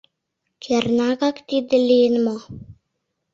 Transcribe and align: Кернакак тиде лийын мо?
Кернакак 0.63 1.37
тиде 1.47 1.77
лийын 1.89 2.15
мо? 2.25 2.37